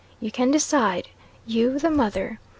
[0.19, 1.09] You can decide
[1.45, 2.39] you, the mother.